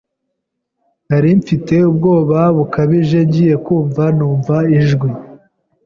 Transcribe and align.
nari 1.07 1.29
mfite 1.41 1.75
ubwoba 1.89 2.39
bukabije, 2.57 3.19
ngiy 3.27 3.53
kumva 3.65 4.03
numva 4.17 4.55
ijwi 4.77 5.09